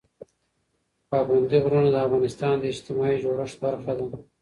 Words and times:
پابندي 1.09 1.57
غرونه 1.63 1.89
د 1.91 1.97
افغانستان 2.07 2.55
د 2.59 2.63
اجتماعي 2.73 3.17
جوړښت 3.23 3.57
برخه 3.65 3.93
ده. 3.99 4.05